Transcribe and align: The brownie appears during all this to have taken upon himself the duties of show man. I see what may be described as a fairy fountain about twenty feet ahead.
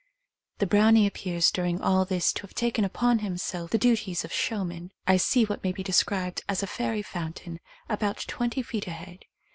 The 0.57 0.65
brownie 0.65 1.05
appears 1.05 1.51
during 1.51 1.79
all 1.79 2.05
this 2.05 2.33
to 2.33 2.41
have 2.41 2.55
taken 2.55 2.83
upon 2.83 3.19
himself 3.19 3.69
the 3.69 3.77
duties 3.77 4.25
of 4.25 4.33
show 4.33 4.63
man. 4.63 4.89
I 5.05 5.17
see 5.17 5.43
what 5.45 5.63
may 5.63 5.71
be 5.71 5.83
described 5.83 6.41
as 6.49 6.63
a 6.63 6.65
fairy 6.65 7.03
fountain 7.03 7.59
about 7.87 8.17
twenty 8.27 8.63
feet 8.63 8.87
ahead. 8.87 9.25